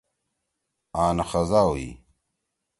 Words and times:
آن 1.03 1.17
خزا 1.29 1.61
ہُوئی۔ 1.67 1.89